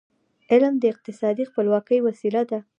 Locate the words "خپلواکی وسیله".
1.49-2.41